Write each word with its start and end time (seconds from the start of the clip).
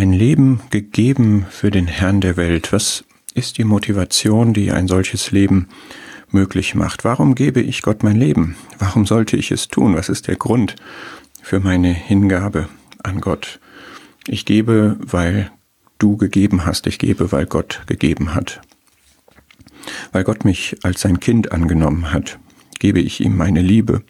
Ein 0.00 0.14
Leben 0.14 0.62
gegeben 0.70 1.44
für 1.50 1.70
den 1.70 1.86
Herrn 1.86 2.22
der 2.22 2.38
Welt. 2.38 2.72
Was 2.72 3.04
ist 3.34 3.58
die 3.58 3.64
Motivation, 3.64 4.54
die 4.54 4.72
ein 4.72 4.88
solches 4.88 5.30
Leben 5.30 5.68
möglich 6.30 6.74
macht? 6.74 7.04
Warum 7.04 7.34
gebe 7.34 7.60
ich 7.60 7.82
Gott 7.82 8.02
mein 8.02 8.16
Leben? 8.16 8.56
Warum 8.78 9.04
sollte 9.04 9.36
ich 9.36 9.50
es 9.50 9.68
tun? 9.68 9.94
Was 9.94 10.08
ist 10.08 10.26
der 10.26 10.36
Grund 10.36 10.74
für 11.42 11.60
meine 11.60 11.92
Hingabe 11.92 12.70
an 13.02 13.20
Gott? 13.20 13.60
Ich 14.26 14.46
gebe, 14.46 14.96
weil 15.00 15.50
du 15.98 16.16
gegeben 16.16 16.64
hast. 16.64 16.86
Ich 16.86 16.98
gebe, 16.98 17.30
weil 17.30 17.44
Gott 17.44 17.82
gegeben 17.86 18.34
hat. 18.34 18.62
Weil 20.12 20.24
Gott 20.24 20.46
mich 20.46 20.78
als 20.82 21.02
sein 21.02 21.20
Kind 21.20 21.52
angenommen 21.52 22.10
hat, 22.10 22.38
gebe 22.78 23.00
ich 23.00 23.20
ihm 23.20 23.36
meine 23.36 23.60
Liebe, 23.60 24.02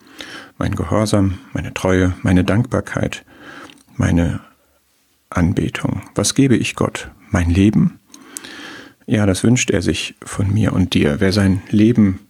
mein 0.56 0.76
Gehorsam, 0.76 1.38
meine 1.52 1.74
Treue, 1.74 2.14
meine 2.22 2.44
Dankbarkeit, 2.44 3.24
meine 3.96 4.38
Anbetung. 5.30 6.02
Was 6.14 6.34
gebe 6.34 6.56
ich 6.56 6.74
Gott? 6.74 7.10
Mein 7.30 7.50
Leben? 7.50 8.00
Ja, 9.06 9.26
das 9.26 9.42
wünscht 9.42 9.70
er 9.70 9.82
sich 9.82 10.14
von 10.22 10.52
mir 10.52 10.72
und 10.72 10.94
dir. 10.94 11.20
Wer 11.20 11.32
sein 11.32 11.62
Leben 11.70 12.20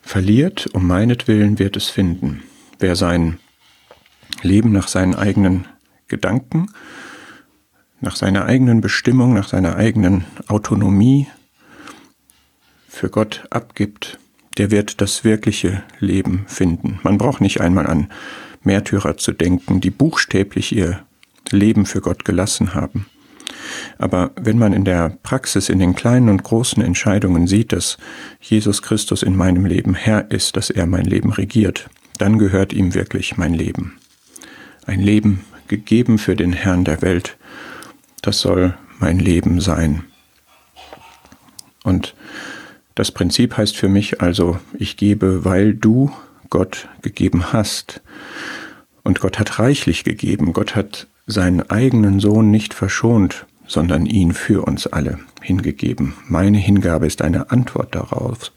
verliert, 0.00 0.68
um 0.72 0.86
meinetwillen 0.86 1.58
wird 1.58 1.76
es 1.76 1.88
finden. 1.88 2.42
Wer 2.78 2.96
sein 2.96 3.38
Leben 4.42 4.72
nach 4.72 4.88
seinen 4.88 5.14
eigenen 5.14 5.66
Gedanken, 6.08 6.68
nach 8.00 8.16
seiner 8.16 8.44
eigenen 8.44 8.80
Bestimmung, 8.80 9.34
nach 9.34 9.48
seiner 9.48 9.76
eigenen 9.76 10.24
Autonomie 10.48 11.26
für 12.88 13.08
Gott 13.08 13.46
abgibt, 13.50 14.18
der 14.58 14.70
wird 14.70 15.00
das 15.00 15.24
wirkliche 15.24 15.82
Leben 15.98 16.44
finden. 16.46 17.00
Man 17.02 17.18
braucht 17.18 17.40
nicht 17.40 17.60
einmal 17.60 17.86
an 17.86 18.10
Märtyrer 18.62 19.16
zu 19.16 19.32
denken, 19.32 19.80
die 19.80 19.90
buchstäblich 19.90 20.74
ihr 20.74 21.04
Leben 21.50 21.86
für 21.86 22.00
Gott 22.00 22.24
gelassen 22.24 22.74
haben. 22.74 23.06
Aber 23.98 24.32
wenn 24.36 24.58
man 24.58 24.72
in 24.72 24.84
der 24.84 25.16
Praxis, 25.22 25.68
in 25.68 25.78
den 25.78 25.94
kleinen 25.94 26.28
und 26.28 26.42
großen 26.42 26.82
Entscheidungen 26.82 27.46
sieht, 27.46 27.72
dass 27.72 27.98
Jesus 28.40 28.82
Christus 28.82 29.22
in 29.22 29.36
meinem 29.36 29.66
Leben 29.66 29.94
Herr 29.94 30.30
ist, 30.30 30.56
dass 30.56 30.70
er 30.70 30.86
mein 30.86 31.04
Leben 31.04 31.32
regiert, 31.32 31.88
dann 32.18 32.38
gehört 32.38 32.72
ihm 32.72 32.94
wirklich 32.94 33.36
mein 33.36 33.54
Leben. 33.54 33.98
Ein 34.86 35.00
Leben 35.00 35.44
gegeben 35.68 36.18
für 36.18 36.36
den 36.36 36.52
Herrn 36.52 36.84
der 36.84 37.02
Welt, 37.02 37.36
das 38.22 38.40
soll 38.40 38.74
mein 38.98 39.18
Leben 39.18 39.60
sein. 39.60 40.04
Und 41.82 42.14
das 42.94 43.10
Prinzip 43.10 43.56
heißt 43.56 43.76
für 43.76 43.88
mich 43.88 44.20
also, 44.20 44.58
ich 44.78 44.96
gebe, 44.96 45.44
weil 45.44 45.74
du 45.74 46.12
Gott 46.48 46.88
gegeben 47.02 47.52
hast. 47.52 48.00
Und 49.02 49.20
Gott 49.20 49.38
hat 49.38 49.58
reichlich 49.58 50.04
gegeben. 50.04 50.52
Gott 50.52 50.76
hat 50.76 51.08
seinen 51.26 51.68
eigenen 51.70 52.20
Sohn 52.20 52.50
nicht 52.50 52.74
verschont, 52.74 53.46
sondern 53.66 54.06
ihn 54.06 54.32
für 54.32 54.66
uns 54.66 54.86
alle 54.86 55.18
hingegeben. 55.40 56.14
Meine 56.28 56.58
Hingabe 56.58 57.06
ist 57.06 57.22
eine 57.22 57.50
Antwort 57.50 57.94
darauf. 57.94 58.52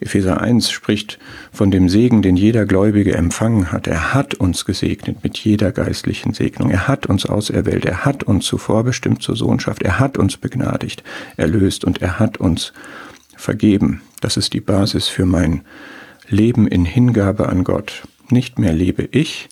Epheser 0.00 0.40
1 0.40 0.70
spricht 0.70 1.18
von 1.52 1.70
dem 1.70 1.88
Segen, 1.88 2.20
den 2.20 2.36
jeder 2.36 2.66
Gläubige 2.66 3.14
empfangen 3.14 3.72
hat. 3.72 3.86
Er 3.86 4.12
hat 4.12 4.34
uns 4.34 4.64
gesegnet 4.64 5.22
mit 5.22 5.38
jeder 5.38 5.72
geistlichen 5.72 6.34
Segnung. 6.34 6.70
Er 6.70 6.88
hat 6.88 7.06
uns 7.06 7.26
auserwählt. 7.26 7.84
Er 7.84 8.04
hat 8.04 8.24
uns 8.24 8.44
zuvor 8.44 8.84
bestimmt 8.84 9.22
zur 9.22 9.36
Sohnschaft. 9.36 9.82
Er 9.82 9.98
hat 9.98 10.18
uns 10.18 10.36
begnadigt, 10.36 11.04
erlöst 11.36 11.84
und 11.84 12.02
er 12.02 12.18
hat 12.18 12.38
uns 12.38 12.72
vergeben. 13.36 14.02
Das 14.20 14.36
ist 14.36 14.52
die 14.52 14.60
Basis 14.60 15.08
für 15.08 15.26
mein 15.26 15.62
Leben 16.28 16.66
in 16.66 16.84
Hingabe 16.84 17.48
an 17.48 17.64
Gott. 17.64 18.02
Nicht 18.30 18.58
mehr 18.58 18.72
lebe 18.72 19.08
ich. 19.10 19.48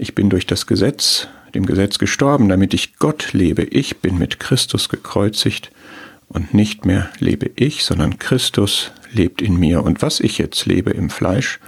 Ich 0.00 0.14
bin 0.14 0.30
durch 0.30 0.46
das 0.46 0.66
Gesetz 0.66 1.28
dem 1.54 1.66
Gesetz 1.66 1.98
gestorben, 1.98 2.48
damit 2.48 2.72
ich 2.72 2.96
Gott 2.96 3.34
lebe. 3.34 3.64
Ich 3.64 3.98
bin 3.98 4.16
mit 4.16 4.40
Christus 4.40 4.88
gekreuzigt 4.88 5.70
und 6.30 6.54
nicht 6.54 6.86
mehr 6.86 7.10
lebe 7.18 7.50
ich, 7.54 7.84
sondern 7.84 8.18
Christus 8.18 8.92
lebt 9.12 9.42
in 9.42 9.56
mir. 9.56 9.82
Und 9.82 10.00
was 10.00 10.20
ich 10.20 10.38
jetzt 10.38 10.64
lebe 10.64 10.90
im 10.90 11.10
Fleisch, 11.10 11.60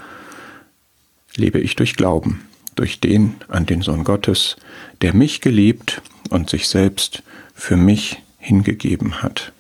lebe 1.37 1.59
ich 1.59 1.77
durch 1.77 1.95
Glauben, 1.95 2.41
durch 2.75 3.01
den 3.01 3.35
an 3.49 3.67
den 3.67 3.83
Sohn 3.83 4.03
Gottes, 4.03 4.57
der 5.03 5.15
mich 5.15 5.43
geliebt 5.43 6.01
und 6.31 6.49
sich 6.49 6.69
selbst 6.69 7.23
für 7.55 7.77
mich 7.77 8.23
hingegeben 8.39 9.23
hat. 9.23 9.53